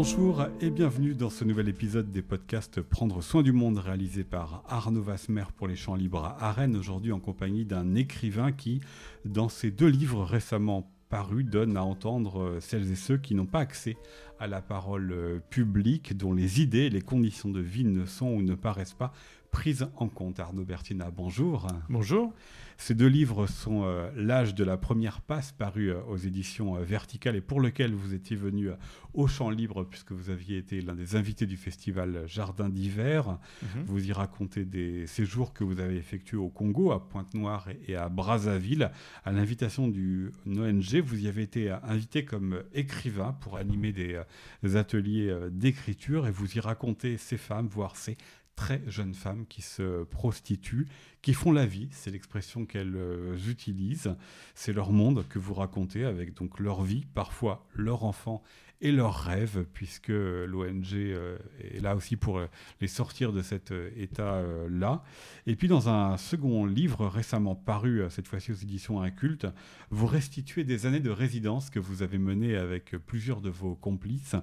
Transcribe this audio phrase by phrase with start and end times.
[0.00, 4.62] Bonjour et bienvenue dans ce nouvel épisode des podcasts Prendre soin du monde réalisé par
[4.68, 8.80] Arnaud Vasmer pour les champs libres à Rennes, aujourd'hui en compagnie d'un écrivain qui,
[9.24, 13.58] dans ses deux livres récemment parus, donne à entendre celles et ceux qui n'ont pas
[13.58, 13.96] accès
[14.38, 18.54] à la parole publique, dont les idées les conditions de vie ne sont ou ne
[18.54, 19.12] paraissent pas
[19.50, 20.38] prises en compte.
[20.38, 21.66] Arnaud Bertina, bonjour.
[21.88, 22.32] Bonjour.
[22.80, 26.84] Ces deux livres sont euh, L'âge de la première passe, paru euh, aux éditions euh,
[26.84, 28.70] Verticales, et pour lequel vous étiez venu
[29.14, 33.38] au Champ Libre, puisque vous aviez été l'un des invités du festival Jardin d'hiver.
[33.62, 33.82] Mhm.
[33.86, 38.08] Vous y racontez des séjours que vous avez effectués au Congo, à Pointe-Noire et à
[38.08, 38.92] Brazzaville.
[39.24, 44.22] À l'invitation du ONG, vous y avez été invité comme écrivain pour animer des,
[44.62, 48.16] des ateliers d'écriture, et vous y racontez ces femmes, voire ces
[48.58, 50.88] très jeunes femmes qui se prostituent,
[51.22, 54.16] qui font la vie, c'est l'expression qu'elles euh, utilisent,
[54.56, 58.42] c'est leur monde que vous racontez avec donc leur vie, parfois leur enfant
[58.80, 62.46] et leurs rêves, puisque l'ONG euh, est là aussi pour euh,
[62.80, 65.02] les sortir de cet euh, état-là.
[65.46, 69.46] Et puis dans un second livre récemment paru, cette fois-ci aux éditions Inculte,
[69.90, 74.36] vous restituez des années de résidence que vous avez menées avec plusieurs de vos complices.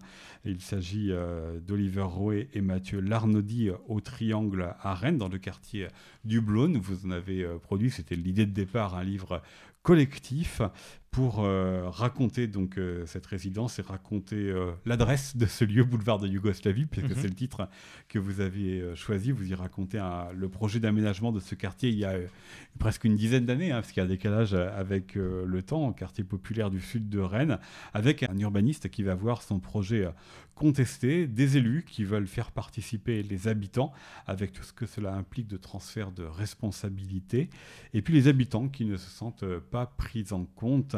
[0.43, 1.11] Il s'agit
[1.61, 5.87] d'Oliver Roé et Mathieu Larnaudy au Triangle à Rennes, dans le quartier
[6.23, 6.77] du Blône.
[6.77, 9.41] Vous en avez produit, c'était l'idée de départ, un livre
[9.85, 10.61] collectif
[11.15, 16.19] pour euh, raconter donc euh, cette résidence et raconter euh, l'adresse de ce lieu, boulevard
[16.19, 17.15] de Yougoslavie, puisque mhm.
[17.15, 17.69] c'est le titre
[18.09, 19.31] que vous aviez choisi.
[19.31, 20.01] Vous y racontez
[20.35, 22.15] le projet d'aménagement de ce quartier il y a
[22.79, 26.25] presque une dizaine d'années, hein, parce qu'il y a un décalage avec le temps, quartier
[26.25, 27.59] populaire du sud de Rennes,
[27.93, 30.09] avec un urbaniste qui va voir son projet
[30.55, 33.93] contesté, des élus qui veulent faire participer les habitants,
[34.25, 37.49] avec tout ce que cela implique de transfert de responsabilité,
[37.93, 40.95] et puis les habitants qui ne se sentent pas pris en compte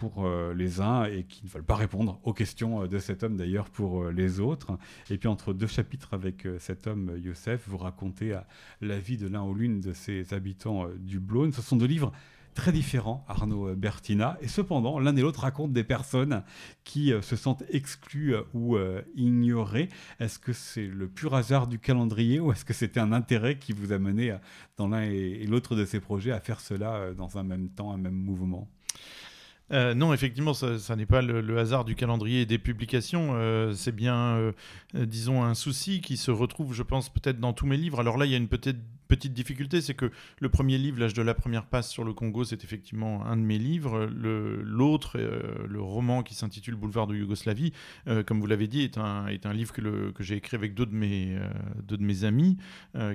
[0.00, 3.22] pour euh, les uns et qui ne veulent pas répondre aux questions euh, de cet
[3.22, 4.78] homme d'ailleurs pour euh, les autres.
[5.10, 8.38] Et puis entre deux chapitres avec cet homme Youssef, vous racontez
[8.80, 11.52] la vie de l'un ou l'une de ces habitants du Blône.
[11.52, 12.12] Ce sont deux livres
[12.54, 16.42] très différents, Arnaud Bertina, et cependant l'un et l'autre racontent des personnes
[16.84, 18.76] qui se sentent exclues ou
[19.14, 19.88] ignorées.
[20.18, 23.72] Est-ce que c'est le pur hasard du calendrier ou est-ce que c'était un intérêt qui
[23.72, 24.36] vous a mené
[24.76, 27.98] dans l'un et l'autre de ces projets à faire cela dans un même temps, un
[27.98, 28.68] même mouvement?
[29.72, 33.30] Euh, non, effectivement, ça, n'est pas le, hasard du calendrier et des publications.
[33.34, 34.52] Euh, c'est bien, euh,
[34.94, 38.00] disons, un souci qui se retrouve, je pense, peut-être dans tous mes livres.
[38.00, 38.78] Alors là, il y a une peut-être
[39.10, 40.10] petite difficulté, c'est que
[40.40, 43.42] le premier livre, L'âge de la première passe sur le Congo, c'est effectivement un de
[43.42, 44.06] mes livres.
[44.06, 47.72] L'autre, le, le, roman qui s'intitule Boulevard de Yougoslavie,
[48.26, 50.86] comme vous l'avez dit, est un, est un livre que, que j'ai écrit avec deux
[50.86, 51.38] de mes,
[51.84, 52.56] deux de mes amis,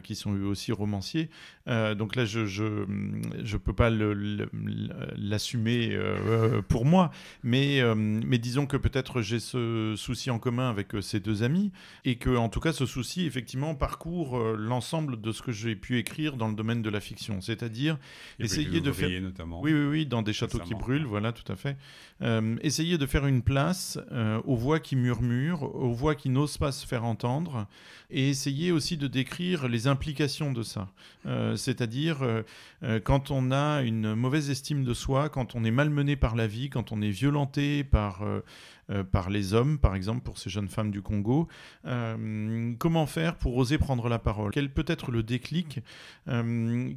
[0.04, 1.30] qui sont eux aussi romanciers.
[1.68, 2.86] donc là, je ne je,
[3.44, 3.90] je peux pas
[5.18, 7.12] l'assumer euh, pour moi.
[7.44, 11.44] Mais, euh, mais disons que peut-être j'ai ce souci en commun avec euh, ces deux
[11.44, 11.72] amis
[12.04, 16.00] et que, en tout cas, ce souci, effectivement, parcourt l'ensemble de ce que j'ai pu
[16.00, 17.42] écrire dans le domaine de la fiction.
[17.42, 17.98] C'est-à-dire
[18.40, 19.22] essayer de faire.
[19.22, 19.62] Notamment.
[19.62, 21.78] Oui, oui, oui, dans des châteaux qui brûlent, voilà, tout à fait.
[22.62, 24.00] essayer de faire une place
[24.46, 27.68] aux voix qui murmurent, aux voix qui n'osent pas se faire entendre
[28.10, 30.90] et essayer aussi de décrire les implications de ça.
[31.56, 32.44] C'est-à-dire
[33.04, 36.70] quand on a une mauvaise estime de soi, quand on est malmené par la vie,
[36.70, 38.42] quand on est violenté par, euh, euh,
[39.12, 41.48] par les hommes, par exemple, pour ces jeunes femmes du Congo.
[41.86, 44.52] Euh, comment faire pour oser prendre la parole?
[44.52, 45.80] Quel peut être le déclic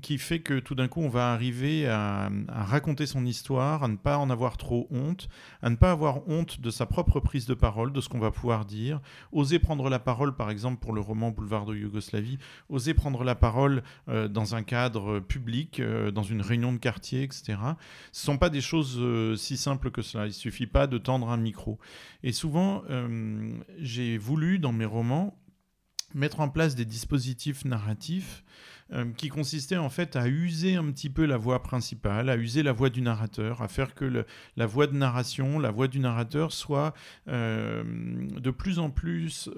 [0.03, 3.97] qui fait que tout d'un coup, on va arriver à, raconter son histoire, à ne
[3.97, 5.29] pas en avoir trop honte,
[5.63, 8.31] à ne pas avoir honte de sa propre prise de parole, de ce qu'on va
[8.31, 9.01] pouvoir dire,
[9.33, 12.39] oser prendre la parole, par exemple, pour le roman Boulevard de Yougoslavie,
[12.69, 15.83] oser prendre la parole dans un cadre public,
[16.13, 17.59] dans une réunion de quartier, etc.
[18.13, 19.01] Ce ne sont pas des choses
[19.39, 20.27] si simple que cela.
[20.27, 21.78] Il suffit pas de tendre un micro.
[22.23, 25.39] Et souvent, euh, j'ai voulu dans mes romans
[26.15, 28.43] mettre en place des dispositifs narratifs
[28.95, 32.63] euh, qui consistaient en fait à user un petit peu la voix principale, à user
[32.63, 34.25] la voix du narrateur, à faire que
[34.57, 36.95] la voix de narration, la voix du narrateur soit
[37.29, 39.51] euh, de plus en plus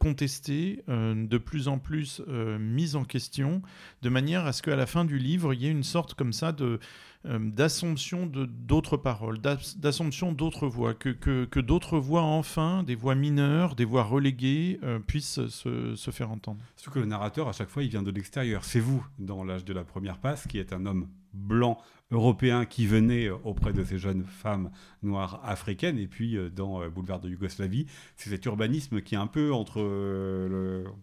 [0.00, 2.20] contestée, de plus en plus
[2.58, 3.62] mise en question,
[4.02, 6.32] de manière à ce qu'à la fin du livre, il y ait une sorte comme
[6.32, 6.80] ça de
[7.24, 13.74] d'assomption de d'autres paroles, d'assomption d'autres voix, que, que, d'autres voix enfin, des voix mineures,
[13.74, 16.60] des voix reléguées, euh, puissent se, faire entendre.
[16.76, 18.64] Surtout que le narrateur, à chaque fois, il vient de l'extérieur.
[18.64, 21.78] C'est vous, dans l'âge de la première passe, qui est un homme blanc
[22.14, 24.70] européens qui venaient euh, auprès de ces jeunes femmes
[25.02, 25.98] noires africaines.
[25.98, 29.52] Et puis, euh, dans euh, Boulevard de Yougoslavie, c'est cet urbanisme qui est un peu
[29.52, 29.80] entre,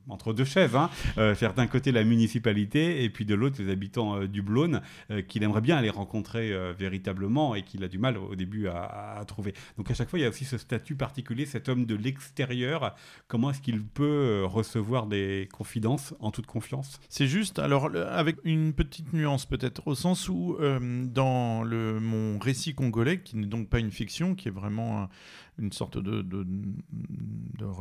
[0.08, 0.76] entre deux chaises.
[0.76, 0.90] Hein.
[1.36, 4.82] faire d'un côté la municipalité et puis de l'autre les habitants du Blône,
[5.28, 9.54] qu'il aimerait bien aller rencontrer véritablement et qu'il a du mal au début à, trouver.
[9.78, 12.96] Donc à chaque fois, il y a aussi ce statut particulier, cet homme de l'extérieur.
[13.28, 17.00] Comment est-ce qu'il peut recevoir des confidences en toute confiance?
[17.10, 20.58] C'est juste, alors avec une petite nuance peut-être, au sens où
[21.02, 25.10] dans le, mon récit congolais, qui n'est donc pas une fiction, qui est vraiment
[25.58, 26.46] une sorte de, de,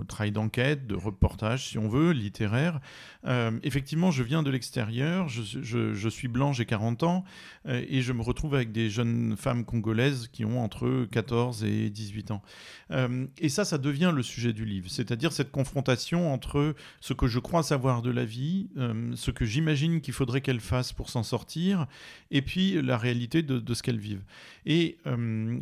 [0.06, 2.80] travail d'enquête, de reportage, si on veut, littéraire.
[3.26, 7.24] Euh, effectivement, je viens de l'extérieur, je, suis blanc, j'ai 40 ans,
[7.66, 11.90] euh, et je me retrouve avec des jeunes femmes congolaises qui ont entre 14 et
[11.90, 12.42] 18 ans.
[12.90, 17.26] Euh, et ça, ça devient le sujet du livre, c'est-à-dire cette confrontation entre ce que
[17.26, 18.68] je crois savoir de la vie,
[19.14, 21.86] ce que j'imagine qu'il faudrait qu'elles fassent pour s'en sortir,
[22.30, 24.24] et puis la réalité de, de ce qu'elles vivent.
[24.66, 24.98] Et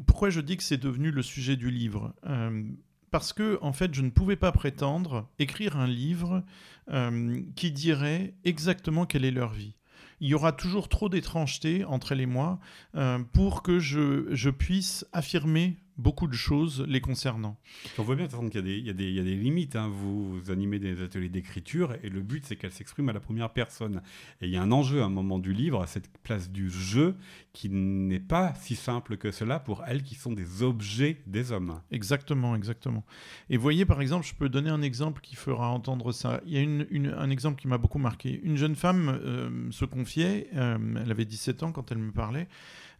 [0.06, 1.97] pourquoi je dis que c'est devenu le sujet du livre?
[2.26, 2.62] Euh,
[3.10, 6.42] parce que, en fait, je ne pouvais pas prétendre écrire un livre
[6.90, 9.74] euh, qui dirait exactement quelle est leur vie.
[10.20, 12.58] Il y aura toujours trop d'étrangeté entre elle et moi
[12.96, 17.56] euh, pour que je, je puisse affirmer beaucoup de choses les concernant.
[17.98, 19.76] On voit bien qu'il y, y, a des limites.
[19.76, 19.88] Hein.
[19.92, 24.00] Vous, animez des ateliers d'écriture et le but, c'est qu'elle s'exprime à la première personne.
[24.40, 26.70] Et il y a un enjeu à un moment du livre, à cette place du
[26.70, 27.16] jeu,
[27.52, 31.80] qui n'est pas si simple que cela pour elles qui sont des objets des hommes.
[31.90, 33.04] Exactement, exactement.
[33.50, 36.40] Et voyez, par exemple, je peux donner un exemple qui fera entendre ça.
[36.46, 38.40] Il y a une, un exemple qui m'a beaucoup marqué.
[38.42, 42.48] Une jeune femme euh, se confiait, euh, elle avait 17 ans quand elle me parlait.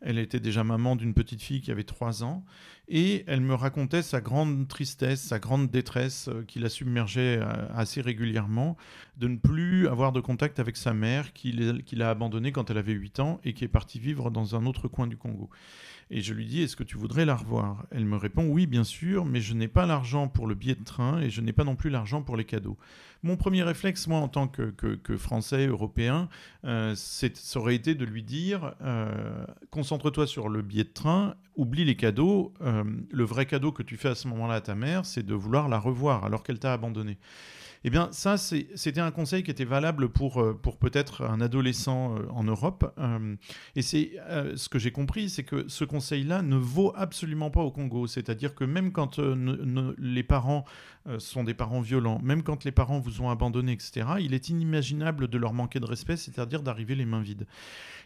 [0.01, 2.45] Elle était déjà maman d'une petite fille qui avait 3 ans.
[2.89, 7.69] Et elle me racontait sa grande tristesse, sa grande détresse euh, qui la submergeait euh,
[7.75, 8.77] assez régulièrement,
[9.19, 12.93] de ne plus avoir de contact avec sa mère, qui l'a abandonnée quand elle avait
[12.93, 15.51] 8 ans et qui est partie vivre dans un autre coin du Congo.
[16.11, 17.87] Et je lui dis, est-ce que tu voudrais la revoir?
[17.91, 20.85] Elle me répond, oui, bien sûr, mais je n'ai pas l'argent pour le billet de
[20.85, 22.79] train et je n'ai pas non plus l'argent pour les cadeaux.
[23.23, 24.73] Mon premier réflexe, moi, en tant que,
[25.17, 26.29] Français, Européen,
[26.65, 31.85] euh, ça aurait été de lui dire, euh, concentre-toi sur le billet de train, oublie
[31.85, 32.55] les cadeaux.
[32.63, 35.35] Euh, le vrai cadeau que tu fais à ce moment-là à ta mère, c'est de
[35.35, 37.19] vouloir la revoir alors qu'elle t'a abandonné.
[37.85, 42.27] Eh bien, ça, c'était un conseil qui était valable pour, euh, peut-être un adolescent euh,
[42.31, 42.93] en Europe.
[42.99, 43.37] Euh,
[43.77, 44.13] et c'est
[44.57, 48.07] ce que j'ai compris, c'est que ce conseil-là ne vaut absolument pas au Congo.
[48.07, 50.65] C'est-à-dire que même quand les parents
[51.19, 55.29] sont des parents violents, même quand les parents vous ont abandonné, etc., il est inimaginable
[55.29, 57.47] de leur manquer de respect, c'est-à-dire d'arriver les mains vides.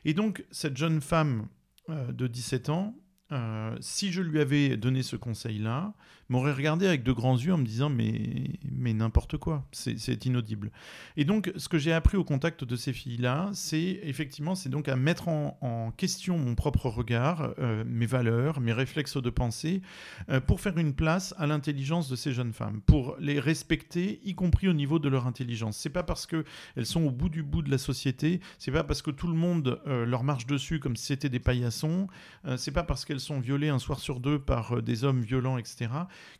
[0.04, 1.46] Et donc, cette jeune femme
[1.88, 2.94] de 17 ans,
[3.80, 5.94] si je lui avais donné ce conseil-là,
[6.32, 10.72] m'aurait regardé avec de grands yeux en me disant mais, mais n'importe quoi, c'est inaudible.
[11.16, 14.88] Et donc ce que j'ai appris au contact de ces filles-là, c'est effectivement c'est donc
[14.88, 19.82] à mettre en, question mon propre regard, euh, mes valeurs, mes réflexes de pensée,
[20.30, 24.34] euh, pour faire une place à l'intelligence de ces jeunes femmes, pour les respecter, y
[24.34, 25.76] compris au niveau de leur intelligence.
[25.76, 26.44] C'est pas parce que
[26.76, 29.34] elles sont au bout du bout de la société, c'est pas parce que tout le
[29.34, 32.06] monde euh, leur marche dessus comme si c'était des paillassons,
[32.56, 35.88] c'est pas parce qu'elles sont violées un soir sur deux par des hommes violents, etc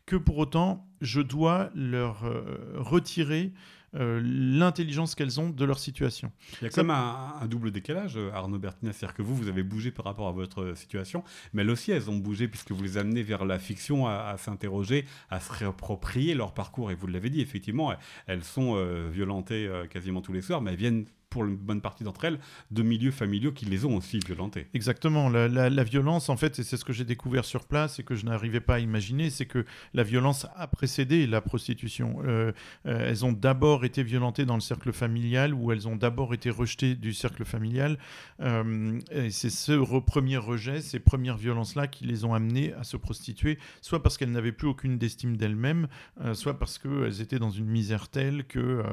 [0.05, 2.43] que pour autant, je dois leur euh,
[2.75, 3.53] retirer
[3.95, 6.31] euh, l'intelligence qu'elles ont de leur situation.
[6.61, 9.91] Il y a comme un, double décalage, Arnaud Bertina, c'est-à-dire que vous, vous avez bougé
[9.91, 13.21] par rapport à votre situation, mais elles aussi, elles ont bougé puisque vous les amenez
[13.21, 16.91] vers la fiction, à, s'interroger, à se réapproprier leur parcours.
[16.91, 17.93] Et vous l'avez dit, effectivement,
[18.25, 22.03] elles sont euh, violentées quasiment tous les soirs, mais elles viennent pour une bonne partie
[22.03, 24.67] d'entre elles, de milieux familiaux qui les ont aussi violentées.
[24.75, 25.29] Exactement.
[25.29, 28.23] La, violence, en fait, et c'est ce que j'ai découvert sur place et que je
[28.23, 29.65] n'arrivais pas à imaginer, c'est que
[29.95, 32.17] la violence a précédé la prostitution.
[32.23, 32.51] Euh,
[32.85, 36.51] euh, elles ont d'abord été violentées dans le cercle familial ou elles ont d'abord été
[36.51, 37.97] rejetées du cercle familial.
[38.41, 38.99] Euh,
[39.31, 44.03] c'est ce premier rejet, ces premières violences-là qui les ont amenées à se prostituer, soit
[44.03, 45.87] parce qu'elles n'avaient plus aucune estime d'elles-mêmes,
[46.33, 48.83] soit parce qu'elles étaient dans une misère telle qu'elles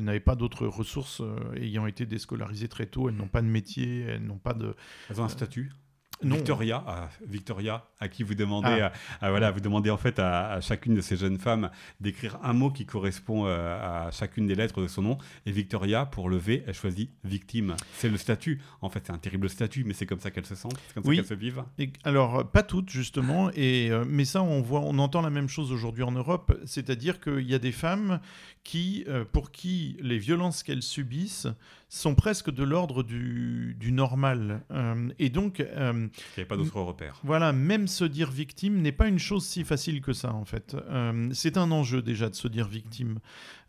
[0.00, 1.20] n'avaient pas d'autres ressources
[1.56, 4.74] ayant été déscolarisées très tôt, elles n'ont pas de métier, elles n'ont pas de...
[5.08, 5.70] Elles ont un statut
[6.22, 8.92] Victoria, à Victoria, à qui vous demandez, ah.
[9.20, 11.70] à, voilà, vous demandez en fait à, chacune de ces jeunes femmes
[12.00, 15.18] d'écrire un mot qui correspond euh, à chacune des lettres de son nom.
[15.46, 17.76] Et Victoria, pour le V, elle choisit victime.
[17.94, 18.60] C'est le statut.
[18.80, 21.04] En fait, c'est un terrible statut, mais c'est comme ça qu'elle se sent, c'est comme
[21.04, 21.64] ça qu'elle se vivent.
[22.04, 25.72] alors, pas toutes justement, et euh, mais ça, on voit, on entend la même chose
[25.72, 28.20] aujourd'hui en Europe, c'est-à-dire qu'il y a des femmes
[28.62, 31.48] qui, euh, pour qui les violences qu'elles subissent
[31.92, 34.62] sont presque de l'ordre du, du, normal.
[35.18, 35.66] et donc, n'y
[36.36, 37.20] avait pas d'autres repères.
[37.24, 40.76] Voilà, même se dire victime n'est pas une chose si facile que ça, en fait.
[41.32, 43.18] c'est un enjeu déjà de se dire victime.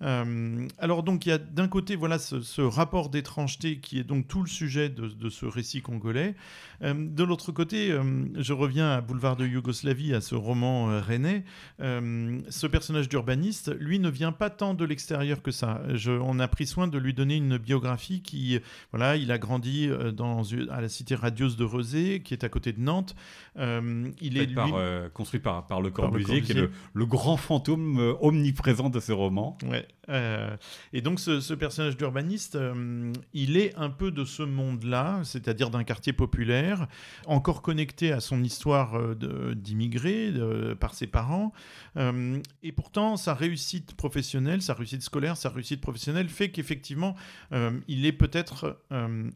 [0.01, 4.41] Alors donc, il y a d'un côté, voilà, ce, rapport d'étrangeté qui est donc tout
[4.41, 6.36] le sujet de, de ce récit congolais.
[6.81, 7.96] de l'autre côté,
[8.36, 11.43] je reviens à Boulevard de Yougoslavie, à ce roman rennais.
[11.79, 15.81] ce personnage d'urbaniste, lui, ne vient pas tant de l'extérieur que ça.
[15.93, 18.60] Je, on a pris soin de lui donner une biographie qui,
[18.91, 22.50] voilà, il a grandi euh, dans, à la cité radieuse de Rezé, qui est à
[22.50, 23.15] côté de Nantes.
[23.58, 28.89] Euh, il est euh, construit par, par, le Corbusier, qui est le, grand fantôme omniprésent
[28.89, 29.58] de ce roman.
[29.63, 29.86] Ouais.
[30.07, 32.57] Et donc ce, personnage d'urbaniste,
[33.33, 36.88] il est un peu de ce monde-là, c'est-à-dire d'un quartier populaire,
[37.27, 39.15] encore connecté à son histoire
[39.55, 40.33] d'immigré
[40.79, 41.53] par ses parents.
[41.98, 47.15] et pourtant, sa réussite professionnelle, sa réussite scolaire, sa réussite professionnelle fait qu'effectivement,
[47.88, 48.81] il est peut-être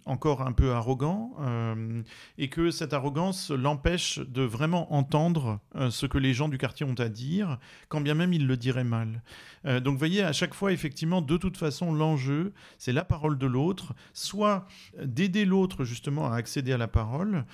[0.06, 2.02] encore un peu arrogant euh,
[2.38, 6.86] et que cette arrogance l'empêche de vraiment entendre euh, ce que les gens du quartier
[6.86, 7.58] ont à dire,
[7.90, 9.22] quand bien même il le dirait mal.
[9.66, 13.48] Euh, donc voyez, à chaque fois, effectivement, de toute façon, l'enjeu, c'est la parole de
[13.48, 14.68] l'autre, soit
[15.02, 17.46] d'aider l'autre justement à accéder à la parole,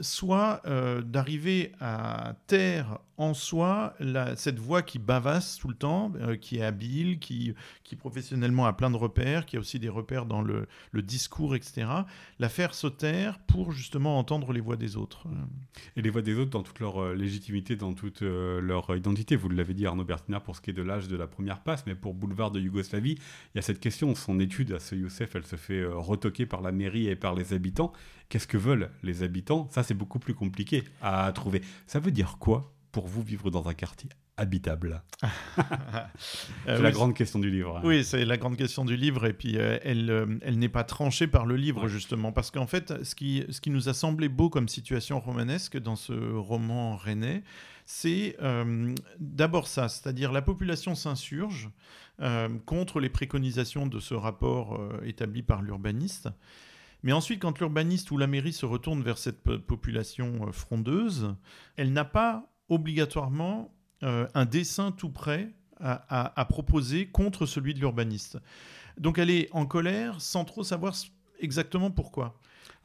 [0.00, 0.62] soit
[1.04, 3.94] d'arriver à taire en soi
[4.36, 8.90] cette voix qui bavasse tout le temps, qui est habile, qui, qui professionnellement a plein
[8.90, 11.86] de repères, qui a aussi des repères dans le, discours, etc.,
[12.38, 15.26] la faire se taire pour justement entendre les voix des autres.
[15.96, 19.36] Et les voix des autres dans toute leur euh, légitimité, dans toute euh, leur identité.
[19.36, 21.83] Vous l'avez dit, Arnaud Bertina, pour ce qui est de l'âge de la première passe,
[21.86, 23.12] mais pour Boulevard de Yougoslavie,
[23.54, 24.14] il y a cette question.
[24.14, 27.34] Son étude à ce Youssef, elle se fait euh, retoquer par la mairie et par
[27.34, 27.92] les habitants.
[28.28, 29.68] Qu'est-ce que veulent les habitants?
[29.70, 31.62] Ça, c'est beaucoup plus compliqué à trouver.
[31.86, 35.02] Ça veut dire quoi pour vous vivre dans un quartier habitable?
[36.66, 37.78] C'est la grande question du livre.
[37.78, 37.82] Hein.
[37.84, 40.84] Oui, c'est la grande question du livre, et puis euh, elle, euh, elle n'est pas
[40.84, 44.28] tranchée par le livre, justement, parce qu'en fait, ce qui, ce qui nous a semblé
[44.28, 47.42] beau comme situation romanesque dans ce roman rennais,
[47.84, 51.70] c'est euh, d'abord ça, c'est-à-dire la population s'insurge
[52.64, 56.28] contre les préconisations de ce rapport établi par l'urbaniste.
[57.02, 61.34] Mais ensuite, quand l'urbaniste ou la mairie se retourne vers cette population frondeuse,
[61.74, 68.38] elle n'a pas obligatoirement euh, un dessin tout prêt à, proposer contre celui de l'urbaniste.
[68.96, 70.94] Donc elle est en colère sans trop savoir
[71.40, 72.34] exactement pourquoi.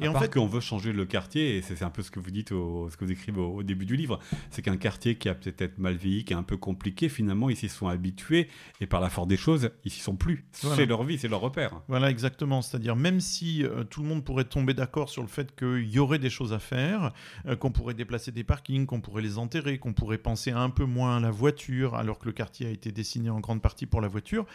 [0.02, 2.32] Et en fait, qu'on veut changer le quartier, et c'est un peu ce que vous
[2.32, 5.78] dites, ce que vous écrivez au, début du livre, c'est qu'un quartier qui a peut-être
[5.78, 8.48] mal vieilli, qui est un peu compliqué, finalement, ils s'y sont habitués,
[8.80, 10.46] et par la force des choses, ils s'y sont plus.
[10.52, 11.82] C'est leur vie, c'est leur repère.
[11.88, 12.62] Voilà, exactement.
[12.62, 16.00] C'est-à-dire, même si euh, tout le monde pourrait tomber d'accord sur le fait qu'il y
[16.00, 17.12] aurait des choses à faire,
[17.46, 20.86] euh, qu'on pourrait déplacer des parkings, qu'on pourrait les enterrer, qu'on pourrait penser un peu
[20.86, 24.00] moins à la voiture, alors que le quartier a été dessiné en grande partie pour
[24.00, 24.46] la voiture,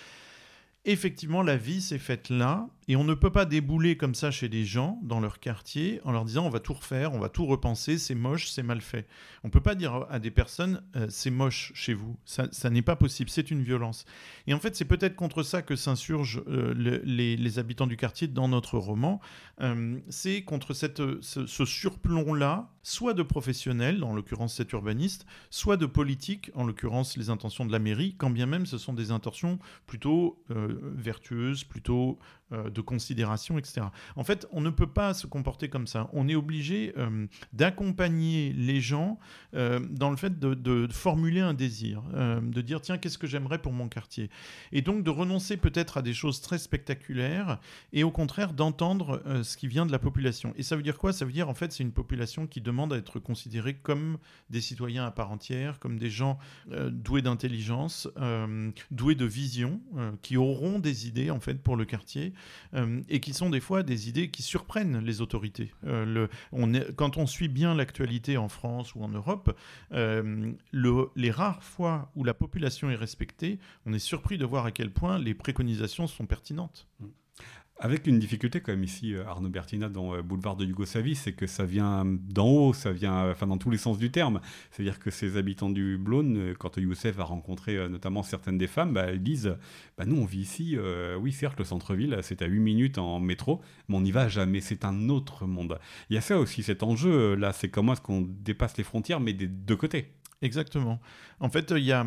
[0.84, 4.48] effectivement, la vie s'est faite là, et on ne peut pas débouler comme ça chez
[4.48, 7.46] des gens dans leur quartier en leur disant on va tout refaire, on va tout
[7.46, 9.06] repenser, c'est moche, c'est mal fait.
[9.42, 12.82] On ne peut pas dire à des personnes euh, c'est moche chez vous, ça, n'est
[12.82, 14.04] pas possible, c'est une violence.
[14.46, 16.74] Et en fait, c'est peut-être contre ça que s'insurgent euh,
[17.04, 19.20] les, habitants du quartier dans notre roman,
[19.60, 25.76] euh, c'est contre cette, ce, ce surplomb-là, soit de professionnels, en l'occurrence cet urbaniste, soit
[25.76, 29.10] de politique, en l'occurrence les intentions de la mairie, quand bien même ce sont des
[29.10, 30.42] intentions plutôt
[30.82, 32.18] vertueuses, plutôt
[32.52, 33.86] euh, de considération, etc.
[34.16, 36.10] En fait, on ne peut pas se comporter comme ça.
[36.12, 39.18] On est obligé euh, d'accompagner les gens
[39.54, 43.72] euh, dans le fait de, formuler un désir, de dire tiens, qu'est-ce que j'aimerais pour
[43.72, 44.30] mon quartier?
[44.72, 47.58] Et donc de renoncer peut-être à des choses très spectaculaires
[47.92, 50.52] et au contraire d'entendre ce qui vient de la population.
[50.56, 51.12] Et ça veut dire quoi?
[51.12, 54.18] Ça veut dire en fait c'est une population qui demande à être considérée comme
[54.50, 56.38] des citoyens à part entière, comme des gens
[56.68, 58.08] doués d'intelligence,
[58.90, 59.80] doués de vision,
[60.22, 62.32] qui auront des idées en fait pour le quartier
[62.74, 65.72] euh, et qui sont des fois des idées qui surprennent les autorités.
[65.86, 66.26] Euh,
[66.96, 69.56] quand on suit bien l'actualité en France ou en Europe,
[69.92, 74.66] euh, le, les rares fois où la population est respectée, on est surpris de voir
[74.66, 76.88] à quel point les préconisations sont pertinentes.
[77.00, 77.06] Mmh.
[77.84, 81.34] Avec une difficulté quand même ici, euh, Arnaud Bertina, dans euh, Boulevard de Yougoslavie, c'est
[81.34, 84.40] que ça vient d'en haut, ça vient enfin, dans tous les sens du terme.
[84.70, 88.94] C'est-à-dire que ces habitants du Blône, euh, quand Youssef a rencontré notamment certaines des femmes,
[88.94, 89.58] bah, elles disent
[89.98, 90.78] bah, Nous, on vit ici,
[91.20, 93.60] oui, certes, le centre-ville, c'est à 8 minutes en métro,
[93.90, 95.78] mais on n'y va jamais, c'est un autre monde.
[96.08, 99.20] Il y a ça aussi, cet enjeu, là, c'est comment est-ce qu'on dépasse les frontières,
[99.20, 100.14] mais des deux côtés.
[100.44, 101.00] Exactement.
[101.40, 102.04] En fait, il y a,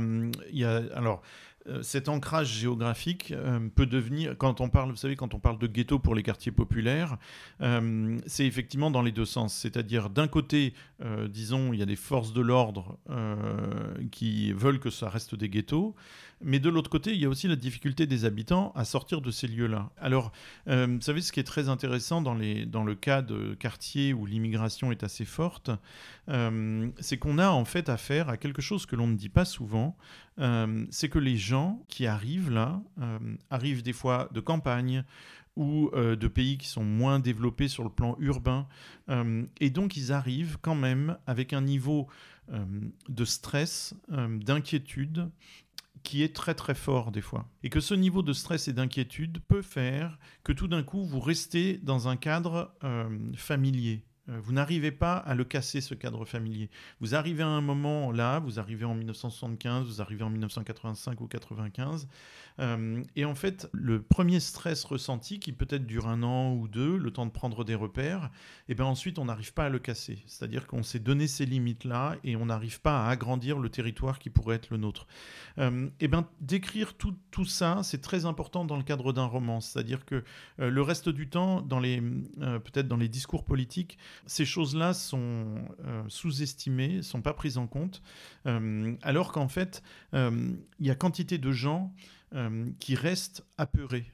[0.52, 1.47] y a alors euh,
[1.82, 5.68] cet ancrage géographique euh, peut devenir, quand on parle, vous savez, quand on parle de
[5.68, 7.18] ghetto pour les quartiers populaires,
[7.62, 9.56] euh, c'est effectivement dans les deux sens.
[9.56, 10.74] C'est-à-dire, d'un côté,
[11.30, 12.98] disons, il y a des forces de l'ordre
[14.12, 15.96] qui veulent que ça reste des ghettos,
[16.42, 19.32] mais de l'autre côté, il y a aussi la difficulté des habitants à sortir de
[19.32, 19.90] ces lieux-là.
[19.98, 20.32] Alors,
[20.68, 25.04] vous savez, ce qui est très intéressant dans, le cas de quartiers où l'immigration est
[25.04, 25.72] assez forte,
[27.00, 29.98] c'est qu'on a en fait affaire à quelque chose que l'on ne dit pas souvent,
[30.92, 35.04] c'est que les gens qui arrivent là euh, arrivent des fois de campagne
[35.56, 38.68] ou euh, de pays qui sont moins développés sur le plan urbain.
[39.10, 42.08] Euh, et donc ils arrivent quand même avec un niveau
[43.10, 45.30] de stress, d'inquiétude
[46.08, 47.50] qui est très très fort des fois.
[47.64, 51.20] Et que ce niveau de stress et d'inquiétude peut faire que tout d'un coup vous
[51.20, 52.74] restez dans un cadre
[53.36, 54.06] familier.
[54.30, 56.70] Euh, vous n'arrivez pas à le casser, ce cadre familier.
[57.00, 61.28] Vous arrivez à un moment là, vous arrivez en 1975, vous arrivez en 1985 ou
[61.28, 62.08] 95,
[62.60, 66.98] euh, et en fait, le premier stress ressenti, qui peut-être dure un an ou deux,
[66.98, 68.32] le temps de prendre des repères,
[68.68, 70.24] et eh bien ensuite on n'arrive pas à le casser.
[70.26, 74.30] C'est-à-dire qu'on s'est donné ces limites-là et on n'arrive pas à agrandir le territoire qui
[74.30, 75.08] pourrait être le nôtre.
[75.58, 79.26] et euh, eh bien d'écrire tout, tout ça, c'est très important dans le cadre d'un
[79.26, 79.62] roman.
[79.62, 80.24] C'est-à-dire que
[80.58, 85.56] le reste du temps, dans peut-être dans les discours politiques, ces choses-là sont
[85.86, 88.02] euh, sous-estimées, sont pas prises en compte,
[88.46, 89.84] euh, alors qu'en fait,
[90.14, 91.94] euh, il y a quantité de gens
[92.82, 94.12] qui restent apeurés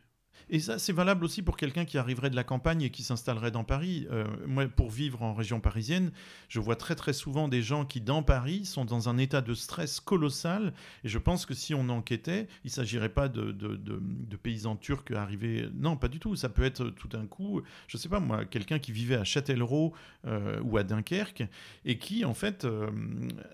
[0.49, 3.51] et ça, c'est valable aussi pour quelqu'un qui arriverait de la campagne et qui s'installerait
[3.51, 4.07] dans Paris.
[4.11, 6.11] Euh, moi, pour vivre en région parisienne,
[6.49, 9.53] je vois très très souvent des gens qui, dans Paris, sont dans un état de
[9.53, 10.73] stress colossal.
[11.03, 14.75] Et je pense que si on enquêtait, il ne s'agirait pas de, de, de, paysans
[14.75, 15.69] turcs arrivés.
[15.73, 16.35] Non, pas du tout.
[16.35, 19.23] Ça peut être tout d'un coup, je ne sais pas moi, quelqu'un qui vivait à
[19.23, 19.93] Châtellerault
[20.25, 21.43] euh, ou à Dunkerque
[21.85, 22.89] et qui, en fait, euh,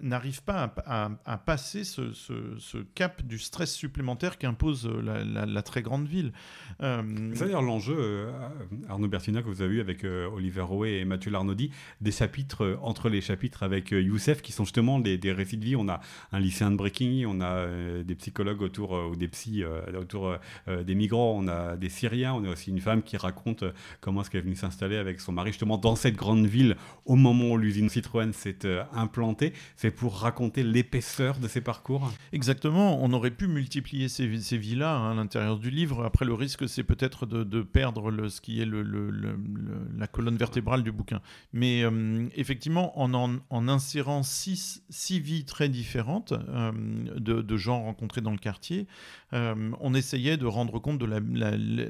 [0.01, 6.31] n'arrive pas à, passer ce, cap du stress supplémentaire qu'impose la, très grande ville.
[6.81, 8.31] Euh, c'est d'ailleurs l'enjeu, euh,
[8.87, 12.79] Arnaud Bertina, que vous avez eu avec euh, Oliver Rouet et Mathieu Larnaudy, des chapitres
[12.81, 15.75] entre les chapitres avec Youssef, qui sont justement des, récits de vie.
[15.75, 15.99] On a
[16.31, 17.67] un lycéen de Breaking, on a
[18.03, 19.63] des psychologues autour, ou des psys
[19.97, 20.35] autour
[20.67, 23.63] des migrants, on a des Syriens, on a aussi une femme qui raconte
[24.01, 27.15] comment est-ce qu'elle est venue s'installer avec son mari justement dans cette grande ville au
[27.15, 28.59] moment où l'usine Citroën s'est
[28.93, 29.53] implantée.
[29.75, 34.95] C'est pour raconter l'épaisseur de ces parcours Exactement, on aurait pu multiplier ces, ces vies-là
[34.95, 36.05] hein, à l'intérieur du livre.
[36.05, 41.21] Après, le risque, c'est peut-être de, perdre ce qui est la colonne vertébrale du bouquin.
[41.53, 46.71] Mais euh, effectivement, en, insérant six, six, vies très différentes euh,
[47.17, 48.87] de, gens rencontrés dans le quartier,
[49.33, 51.05] euh, on essayait de rendre compte de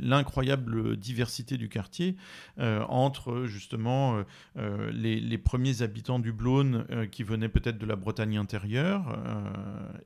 [0.02, 2.16] l'incroyable diversité du quartier
[2.58, 4.24] entre justement
[4.56, 9.18] les, les, premiers habitants du Blône qui venaient peut-être de la Bretagne intérieure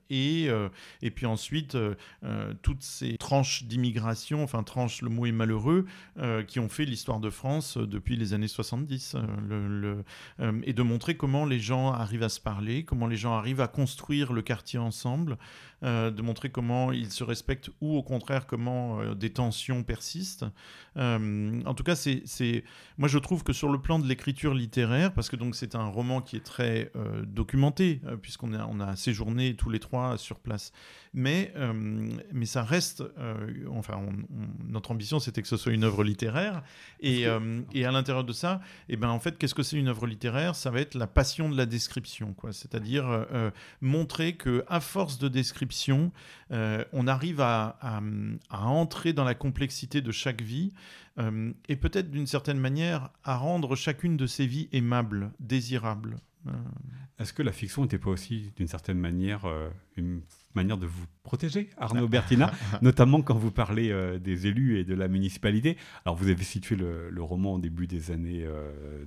[0.10, 0.50] et,
[1.02, 1.78] et puis ensuite
[2.62, 5.86] toutes ces tranches d'immigration, tranche, le mot est malheureux,
[6.20, 9.16] euh, qui ont fait l'histoire de France euh, depuis les années 70.
[9.50, 10.04] Euh,
[10.64, 13.68] et de montrer comment les gens arrivent à se parler, comment les gens arrivent à
[13.68, 15.38] construire le quartier ensemble,
[15.84, 20.46] de montrer comment ils se respectent ou au contraire comment des tensions persistent.
[20.96, 22.64] en tout cas, c'est,
[22.98, 25.86] moi je trouve que sur le plan de l'écriture littéraire, parce que donc c'est un
[25.86, 26.92] roman qui est très
[27.26, 30.72] documenté, puisqu'on a, on a séjourné tous les trois sur place,
[31.14, 31.54] mais,
[32.32, 33.04] mais ça reste,
[33.70, 34.00] enfin,
[34.68, 36.64] notre ambition c'était que ce soit une œuvre littéraire.
[37.00, 39.78] Et, euh, et à l'intérieur de ça, et eh ben, en fait, qu'est-ce que c'est
[39.78, 40.56] une œuvre littéraire?
[40.56, 42.34] Ça va être la passion de la description.
[42.34, 42.54] Quoi.
[42.54, 45.73] C'est-à-dire euh, euh, montrer que à force de description,
[46.52, 48.02] on arrive à,
[48.50, 50.74] entrer dans la complexité de chaque vie
[51.68, 56.18] et peut-être d'une certaine manière à rendre chacune de ces vies aimables, désirables.
[57.20, 59.46] Est-ce que la fiction n'était pas aussi d'une certaine manière
[59.96, 60.22] une
[60.56, 64.94] manière de vous protéger, Arnaud Bertina, notamment quand vous parlez euh, des élus et de
[64.94, 65.78] la municipalité.
[66.06, 68.46] Alors, vous avez situé le, roman au début des années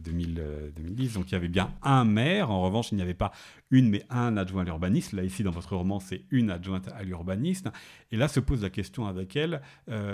[0.01, 2.51] 2000, euh, 2010, euh, donc il y avait bien un maire.
[2.51, 3.33] En revanche, il n'y avait pas
[3.71, 5.17] une, mais un adjoint à l'urbanisme.
[5.17, 7.71] Là, ici, dans votre roman, c'est une adjointe à l'urbanisme.
[8.11, 9.61] Et là se pose la question avec elle,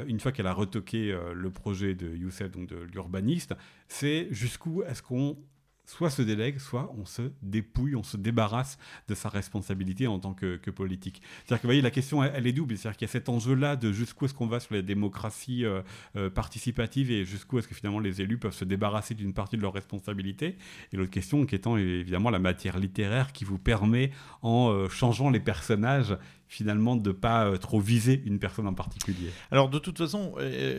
[0.07, 3.55] une fois qu'elle a retoqué le projet de Youssef, donc de l'urbaniste,
[3.88, 5.37] c'est jusqu'où est-ce qu'on
[5.85, 10.35] soit se délègue, soit on se dépouille, on se débarrasse de sa responsabilité en tant
[10.35, 11.21] que, politique.
[11.45, 12.77] C'est-à-dire que vous voyez, la question, elle, est double.
[12.77, 15.83] C'est-à-dire qu'il y a cet enjeu-là de jusqu'où est-ce qu'on va sur les démocraties euh,
[16.16, 19.62] euh, participatives et jusqu'où est-ce que finalement les élus peuvent se débarrasser d'une partie de
[19.62, 20.57] leurs responsabilités.
[20.92, 25.31] Et l'autre question qui étant évidemment la matière littéraire qui vous permet, en euh, changeant
[25.31, 26.16] les personnages,
[26.52, 30.34] finalement de pas trop viser une personne en particulier Alors de toute façon,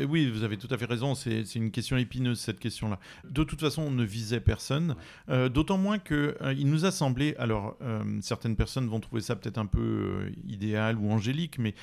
[0.08, 3.00] oui, vous avez tout à fait raison, c'est une question épineuse cette question-là.
[3.28, 4.96] De toute façon, on ne visait personne,
[5.28, 7.76] d'autant moins qu'il il nous a semblé, alors
[8.22, 11.74] certaines personnes vont trouver ça peut-être un peu idéal ou angélique, mais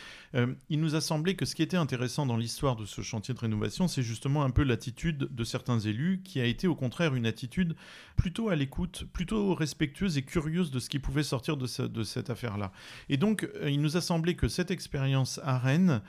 [0.68, 3.40] il nous a semblé que ce qui était intéressant dans l'histoire de ce chantier de
[3.40, 7.26] rénovation, c'est justement un peu l'attitude de certains élus qui a été au contraire une
[7.26, 7.74] attitude
[8.16, 12.31] plutôt à l'écoute, plutôt respectueuse et curieuse de ce qui pouvait sortir de, de cette
[12.31, 12.70] affaire-là.
[13.09, 16.03] Et donc, euh, il nous a semblé que cette expérience à Rennes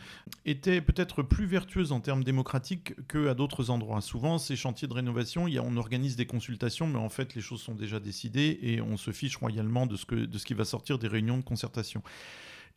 [0.44, 4.02] était peut-être plus vertueuse en termes démocratiques qu'à d'autres endroits.
[4.02, 7.74] Souvent, ces chantiers de rénovation, on organise des consultations, mais en fait, les choses sont
[7.74, 11.00] déjà décidées et on se fiche royalement de ce, que, de ce qui va sortir
[11.00, 12.04] des réunions de concertation.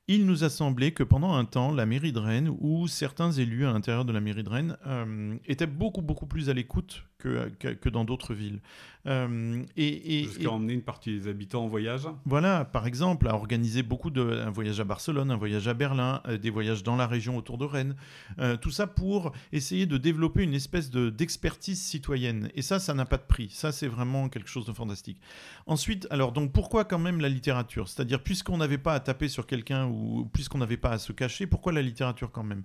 [0.06, 3.66] Il nous a semblé que pendant un temps, la mairie de Rennes, ou certains élus
[3.66, 7.48] à l'intérieur de la mairie de Rennes, euh, étaient beaucoup, beaucoup plus à l'écoute que,
[7.48, 8.60] que, dans d'autres villes.
[9.06, 13.34] Euh, et, et, Jusqu'à emmener une partie des habitants en voyage Voilà, par exemple, à
[13.34, 16.96] organiser beaucoup de un voyage à Barcelone, un voyage à Berlin, euh, des voyages dans
[16.96, 17.96] la région autour de Rennes.
[18.38, 22.50] Euh, tout ça pour essayer de développer une espèce de, d'expertise citoyenne.
[22.54, 23.50] Et ça, ça n'a pas de prix.
[23.50, 25.20] Ça, c'est vraiment quelque chose de fantastique.
[25.66, 27.88] Ensuite, alors, donc pourquoi quand même la littérature?
[27.88, 31.46] C'est-à-dire, puisqu'on n'avait pas à taper sur quelqu'un ou puisqu'on n'avait pas à se cacher,
[31.46, 32.64] pourquoi la littérature quand même?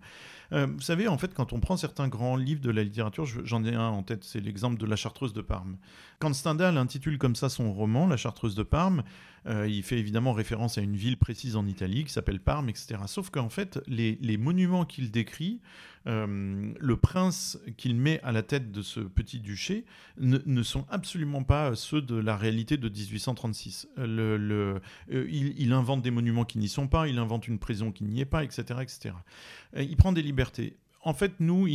[0.51, 3.75] Vous savez, en fait, quand on prend certains grands livres de la littérature, j'en ai
[3.75, 5.77] un en tête, c'est l'exemple de La Chartreuse de Parme.
[6.17, 9.03] Quand Stendhal intitule comme ça son roman, La Chartreuse de Parme,
[9.47, 12.97] euh, il fait évidemment référence à une ville précise en Italie qui s'appelle Parme, etc.
[13.07, 15.61] Sauf qu'en fait, les, monuments qu'il décrit,
[16.07, 19.85] euh, le prince qu'il met à la tête de ce petit duché,
[20.17, 23.87] ne, sont absolument pas ceux de la réalité de 1836.
[23.97, 28.21] Euh, il, invente des monuments qui n'y sont pas, il invente une prison qui n'y
[28.21, 28.79] est pas, etc.
[28.81, 29.15] etc.
[29.77, 31.67] il prend des libertés en fait, nous,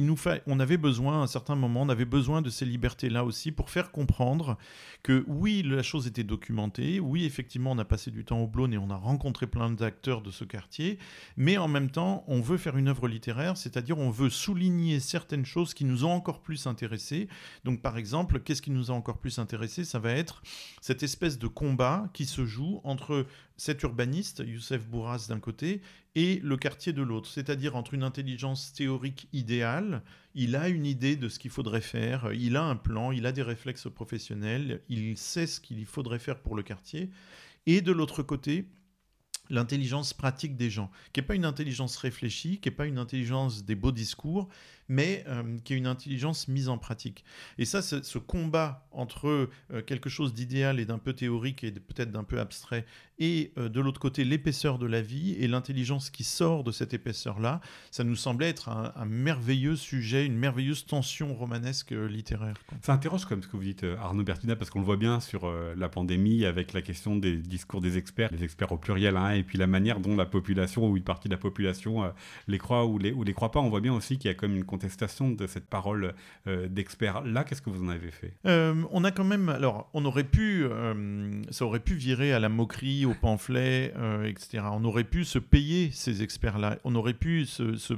[0.46, 3.70] on avait besoin, à un certain moment, on avait besoin de ces libertés-là aussi pour
[3.70, 4.58] faire comprendre
[5.02, 8.74] que oui, la chose était documentée, oui, effectivement, on a passé du temps au Blône
[8.74, 10.98] et on a rencontré plein d'acteurs de ce quartier,
[11.38, 15.46] mais en même temps, on veut faire une œuvre littéraire, c'est-à-dire on veut souligner certaines
[15.46, 17.28] choses qui nous ont encore plus intéressés.
[17.64, 19.84] Donc, par exemple, qu'est-ce qui nous a encore plus intéressés?
[19.84, 20.42] Ça va être
[20.82, 25.80] cette espèce de combat qui se joue entre cet urbaniste, Youssef Bourras d'un côté,
[26.14, 30.02] et le quartier de l'autre, c'est-à-dire entre une intelligence théorique idéale,
[30.34, 33.32] il a une idée de ce qu'il faudrait faire, il a un plan, il a
[33.32, 37.10] des réflexes professionnels, il sait ce qu'il faudrait faire pour le quartier,
[37.66, 38.66] et de l'autre côté,
[39.50, 43.64] l'intelligence pratique des gens, qui n'est pas une intelligence réfléchie, qui n'est pas une intelligence
[43.64, 44.48] des beaux discours,
[44.88, 47.24] mais euh, qui est une intelligence mise en pratique.
[47.58, 52.10] Et ça, ce combat entre euh, quelque chose d'idéal et d'un peu théorique et peut-être
[52.10, 52.84] d'un peu abstrait,
[53.18, 56.94] et euh, de l'autre côté l'épaisseur de la vie et l'intelligence qui sort de cette
[56.94, 62.54] épaisseur-là, ça nous semblait être un, merveilleux sujet, une merveilleuse tension romanesque littéraire.
[62.82, 65.50] Ça interroge comme ce que vous dites, Arnaud Bertina, parce qu'on le voit bien sur
[65.76, 69.42] la pandémie avec la question des discours des experts, les experts au pluriel, hein, et
[69.44, 72.12] puis la manière dont la population ou une partie de la population
[72.48, 73.60] les croit ou les, les croit pas.
[73.60, 76.14] On voit bien aussi qu'il y a comme une contestation de cette parole
[76.48, 77.22] euh, d'expert.
[77.22, 78.34] Là, qu'est-ce que vous en avez fait?
[78.44, 82.40] Euh, On a quand même, alors, on aurait pu, euh, ça aurait pu virer à
[82.40, 84.64] la moquerie, au pamphlet, etc.
[84.72, 86.78] On aurait pu se payer ces experts-là.
[86.82, 87.46] On aurait pu,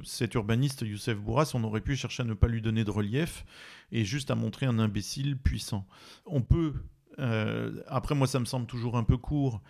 [0.05, 3.47] cet urbaniste Youssef Bourras, on aurait pu chercher à ne pas lui donner de relief
[3.91, 5.87] et juste à montrer un imbécile puissant.
[6.27, 6.75] On peut
[7.19, 9.61] après, moi, ça me semble toujours un peu court.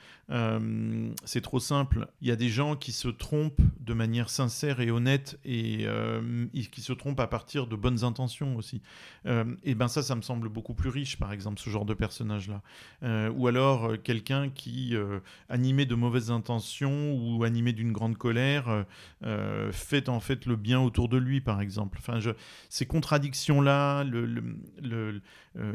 [1.24, 2.08] c'est trop simple.
[2.20, 6.46] Il y a des gens qui se trompent de manière sincère et honnête et euh,
[6.72, 8.82] qui se trompent à partir de bonnes intentions aussi.
[9.26, 11.94] Euh, et ben ça, ça me semble beaucoup plus riche, par exemple, ce genre de
[11.94, 12.62] personnage-là.
[13.02, 14.94] Euh, ou alors quelqu'un qui,
[15.48, 18.84] animé de mauvaises intentions ou animé d'une grande colère,
[19.72, 21.98] fait en fait le bien autour de lui, par exemple.
[22.00, 22.30] Enfin, je,
[22.68, 24.04] ces contradictions-là,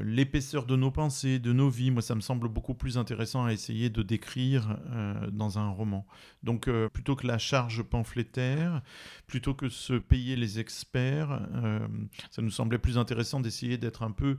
[0.03, 3.54] l'épaisseur de nos pensées, de nos vies, moi, ça me semble beaucoup plus intéressant à
[3.54, 4.78] essayer de décrire
[5.32, 6.06] dans un roman.
[6.43, 8.82] Donc, plutôt que la charge pamphlétaire,
[9.28, 11.41] plutôt que se payer les experts.
[11.56, 11.80] Euh,
[12.30, 14.38] ça nous semblait plus intéressant d'essayer d'être un peu,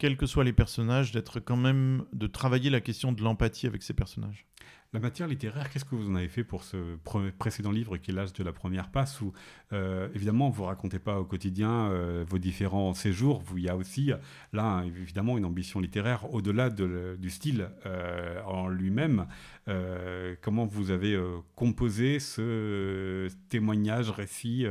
[0.00, 3.82] quels que soient les personnages, d'être quand même, de travailler la question de l'empathie avec
[3.82, 4.46] ces personnages.
[4.94, 6.96] La matière littéraire, qu'est-ce que vous en avez fait pour ce
[7.38, 9.32] précédent livre qui est l'âge de la première passe où
[9.72, 13.76] euh, évidemment vous racontez pas au quotidien euh, vos différents séjours, vous, il y a
[13.76, 14.10] aussi
[14.52, 19.26] là évidemment une ambition littéraire au-delà du style euh, en lui-même.
[20.40, 21.16] comment vous avez
[21.54, 24.66] composé ce témoignage, récit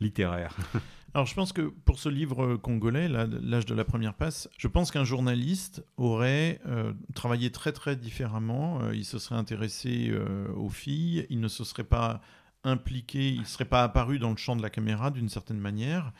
[0.00, 0.56] littéraire?
[1.12, 4.92] Alors je pense que pour ce livre congolais, L'âge de la première passe, je pense
[4.92, 8.80] qu'un journaliste aurait euh, travaillé très très différemment.
[8.82, 12.20] Euh, il se serait intéressé euh, aux filles, il ne se serait pas
[12.62, 16.12] impliqué, il ne serait pas apparu dans le champ de la caméra d'une certaine manière.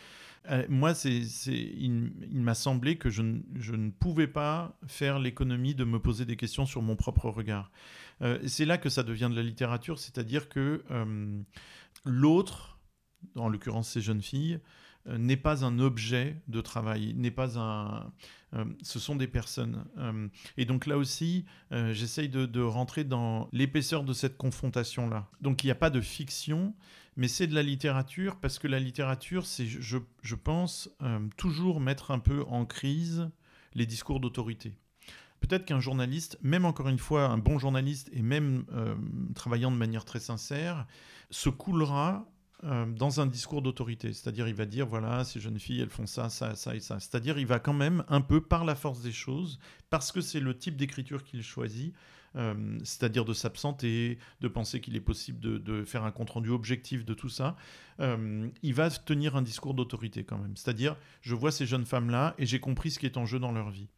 [0.68, 6.37] moi, il, m'a semblé que je, ne pouvais pas faire l'économie de me poser des
[6.37, 7.70] questions sur mon propre regard.
[8.46, 10.83] c'est là que ça devient de la littérature, c'est-à-dire que
[12.07, 12.79] l'autre,
[13.37, 18.12] en l'occurrence ces jeunes filles, euh, n'est pas un objet de travail, n'est pas un.
[18.54, 19.84] Euh, ce sont des personnes.
[19.98, 25.28] Euh, et donc là aussi, j'essaye de, rentrer dans l'épaisseur de cette confrontation-là.
[25.40, 26.74] Donc il n'y a pas de fiction,
[27.16, 30.90] mais c'est de la littérature, parce que la littérature, c'est, je, pense,
[31.36, 33.30] toujours mettre un peu en crise
[33.74, 34.74] les discours d'autorité.
[35.40, 38.64] Peut-être qu'un journaliste, même encore une fois, un bon journaliste, et même
[39.34, 40.86] travaillant de manière très sincère,
[41.30, 42.26] se coulera
[42.64, 44.12] euh, dans un discours d'autorité.
[44.12, 47.01] C'est-à-dire, il va dire, voilà, ces jeunes filles, elles font ça, ça, ça et ça.
[47.01, 50.40] C'est-à-dire, il va quand même un peu par la force des choses, parce que c'est
[50.40, 51.94] le type d'écriture qu'il choisit,
[52.37, 57.14] euh, c'est-à-dire de s'absenter, de penser qu'il est possible de, faire un compte-rendu objectif de
[57.14, 57.57] tout ça,
[58.01, 60.57] euh, il va tenir un discours d'autorité quand même.
[60.57, 63.53] C'est-à-dire, je vois ces jeunes femmes-là et j'ai compris ce qui est en jeu dans
[63.53, 63.88] leur vie.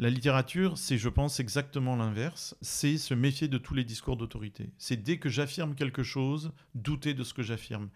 [0.00, 2.56] La littérature, c'est, je pense, exactement l'inverse.
[2.62, 4.70] C'est se méfier de tous les discours d'autorité.
[4.76, 7.88] C'est dès que j'affirme quelque chose, douter de ce que j'affirme.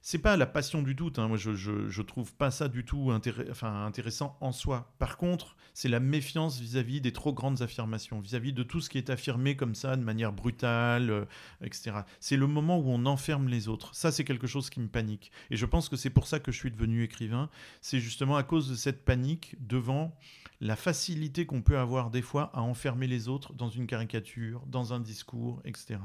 [0.00, 1.18] C'est pas la passion du doute.
[1.18, 1.28] Hein.
[1.28, 4.94] Moi, je, je, trouve pas ça du tout intéressant en soi.
[4.98, 8.98] Par contre, c'est la méfiance vis-à-vis des trop grandes affirmations, vis-à-vis de tout ce qui
[8.98, 11.24] est affirmé comme ça, de manière brutale, euh,
[11.62, 12.00] etc.
[12.20, 13.94] C'est le moment où on enferme les autres.
[13.94, 15.32] Ça, c'est quelque chose qui me panique.
[15.50, 17.48] Et je pense que c'est pour ça que je suis devenu écrivain.
[17.80, 20.14] C'est justement à cause de cette panique devant
[20.64, 24.94] la facilité qu'on peut avoir des fois à enfermer les autres dans une caricature, dans
[24.94, 25.96] un discours, etc.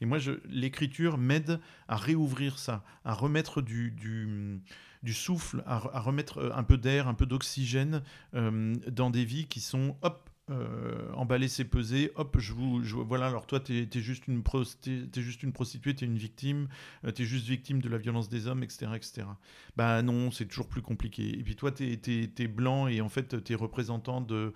[0.00, 4.62] Et moi, l'écriture m'aide à réouvrir ça, à remettre du,
[5.12, 8.02] souffle, à, remettre euh, un peu d'air, un peu d'oxygène
[8.34, 13.28] euh, dans des vies qui sont, hop, euh, emballer ses pesées, hop, je vous, voilà,
[13.28, 14.42] alors toi, tu es, juste une
[14.86, 16.68] es, juste une prostituée, tu es une victime,
[17.06, 18.88] euh, tu es juste victime de la violence des hommes, etc.
[18.94, 19.22] etc.
[19.74, 21.38] Bah non, c'est toujours plus compliqué.
[21.38, 24.50] Et puis toi, tu es, blanc et en fait, tu es représentant euh,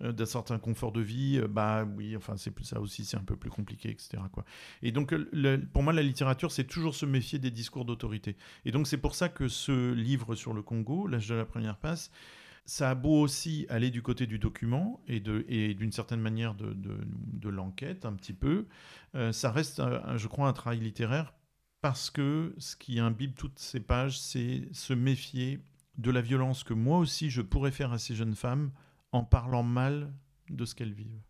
[0.00, 3.50] d'un certain confort de vie, bah oui, enfin, c'est ça aussi, c'est un peu plus
[3.50, 4.22] compliqué, etc.
[4.82, 5.14] Et donc,
[5.74, 8.36] pour moi, la littérature, c'est toujours se méfier des discours d'autorité.
[8.64, 11.76] Et donc, c'est pour ça que ce livre sur le Congo, L'âge de la première
[11.76, 12.10] passe,
[12.66, 18.06] ça a beau aussi aller du côté du document et d'une certaine manière de, l'enquête
[18.06, 18.66] un petit peu,
[19.14, 19.82] euh, ça reste,
[20.16, 21.34] je crois, un travail littéraire
[21.82, 25.60] parce que ce qui imbibe toutes ces pages, c'est se méfier
[25.98, 28.70] de la violence que moi aussi je pourrais faire à ces jeunes femmes
[29.12, 30.10] en parlant mal
[30.48, 31.20] de ce qu'elles vivent.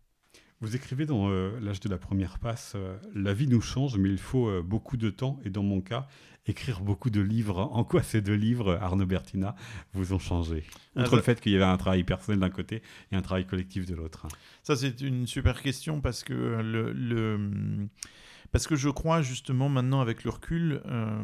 [0.61, 4.09] Vous écrivez dans euh, l'âge de la première passe, euh, la vie nous change, mais
[4.09, 6.07] il faut beaucoup de temps, et dans mon cas,
[6.47, 7.59] écrire beaucoup de livres.
[7.59, 9.55] En quoi ces deux livres, Arnaud Bertina,
[9.93, 10.63] vous ont changé?
[10.95, 13.45] Ah Outre le fait qu'il y avait un travail personnel d'un côté et un travail
[13.45, 14.27] collectif de l'autre.
[14.63, 17.87] Ça, c'est une super question parce que le,
[18.55, 21.23] Parce que je crois justement maintenant avec le recul euh,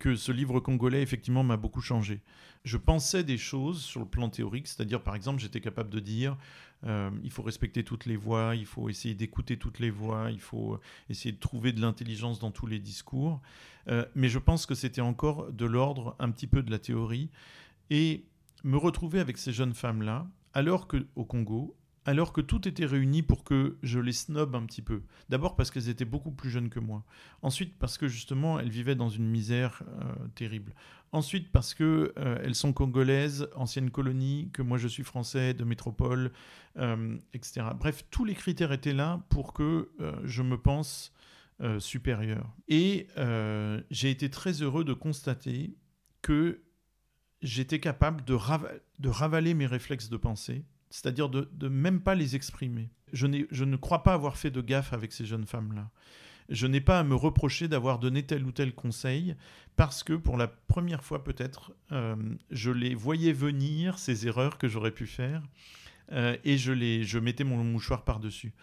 [0.00, 2.22] que ce livre congolais effectivement m'a beaucoup changé.
[2.64, 6.36] Je pensais des choses sur le plan théorique, c'est-à-dire par exemple j'étais capable de dire
[6.82, 10.40] euh, il faut respecter toutes les voix, il faut essayer d'écouter toutes les voix, il
[10.40, 13.40] faut essayer de trouver de l'intelligence dans tous les discours.
[13.86, 17.30] Euh, mais je pense que c'était encore de l'ordre un petit peu de la théorie.
[17.90, 18.24] Et
[18.64, 23.44] me retrouver avec ces jeunes femmes-là, alors qu'au Congo, alors que tout était réuni pour
[23.44, 25.02] que je les snob un petit peu.
[25.28, 27.04] D'abord parce qu'elles étaient beaucoup plus jeunes que moi.
[27.42, 30.74] Ensuite parce que justement elles vivaient dans une misère euh, terrible.
[31.12, 35.64] Ensuite parce que euh, elles sont congolaises, anciennes colonies, que moi je suis français, de
[35.64, 36.32] métropole,
[37.32, 37.68] etc.
[37.78, 39.90] Bref, tous les critères étaient là pour que
[40.24, 41.14] je me pense
[41.62, 42.54] euh, supérieur.
[42.68, 45.74] Et euh, j'ai été très heureux de constater
[46.20, 46.60] que
[47.40, 48.34] j'étais capable de,
[49.08, 50.66] ravaler mes réflexes de pensée,
[50.96, 52.88] c'est-à-dire de, même pas les exprimer.
[53.12, 55.90] Je, je ne crois pas avoir fait de gaffe avec ces jeunes femmes-là.
[56.48, 59.36] Je n'ai pas à me reprocher d'avoir donné tel ou tel conseil,
[59.76, 62.16] parce que pour la première fois peut-être, euh,
[62.50, 65.42] je les voyais venir, ces erreurs que j'aurais pu faire,
[66.44, 68.54] et je, les, je mettais mon mouchoir par-dessus.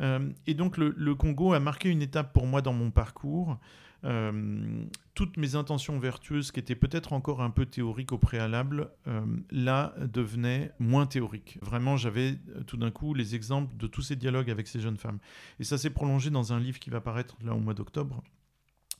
[0.00, 3.58] Euh, et donc le, Congo a marqué une étape pour moi dans mon parcours.
[4.06, 9.24] Euh, toutes mes intentions vertueuses, qui étaient peut-être encore un peu théoriques au préalable, euh,
[9.50, 11.58] là devenaient moins théoriques.
[11.62, 15.18] Vraiment, j'avais tout d'un coup les exemples de tous ces dialogues avec ces jeunes femmes.
[15.58, 18.22] Et ça s'est prolongé dans un livre qui va paraître là au mois d'octobre,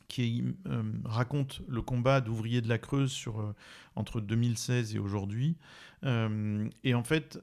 [0.08, 0.44] qui
[1.04, 3.54] raconte le combat d'ouvriers de la Creuse sur,
[3.94, 5.56] entre 2016 et aujourd'hui.
[6.04, 7.38] et en fait,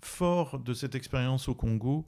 [0.00, 2.06] fort de cette expérience au Congo,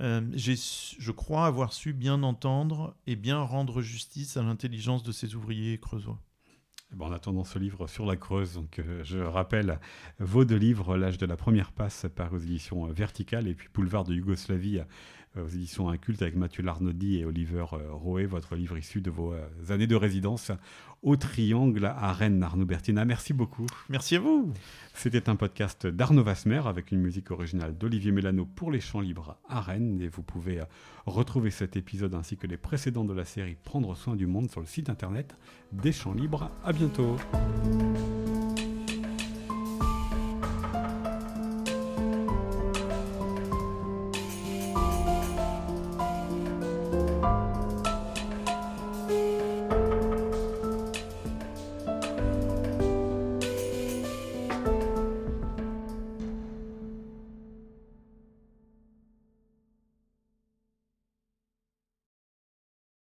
[0.00, 5.34] euh, je crois avoir su bien entendre et bien rendre justice à l'intelligence de ces
[5.34, 6.20] ouvriers creusois.
[6.94, 9.80] Bon, en attendant ce livre sur la Creuse, donc, euh, je rappelle
[10.18, 14.04] vos deux livres, L'âge de la première passe par aux éditions Verticales et puis Boulevard
[14.04, 14.80] de Yougoslavie
[15.36, 19.34] aux éditions Inculte avec Mathieu Larnaudy et Oliver Roé, votre livre issu de vos
[19.68, 20.50] années de résidence
[21.02, 23.04] au Triangle à Rennes, Arnaud Bertina.
[23.04, 23.66] Merci beaucoup.
[23.88, 24.52] Merci à vous.
[24.94, 29.36] C'était un podcast d'Arnaud Vasmer avec une musique originale d'Olivier Mélano pour les Champs Libres
[29.48, 30.00] à Rennes.
[30.00, 30.62] Et vous pouvez
[31.04, 34.60] retrouver cet épisode ainsi que les précédents de la série Prendre soin du monde sur
[34.60, 35.36] le site internet
[35.72, 36.50] des Champs Libres.
[36.64, 37.16] À adiantou.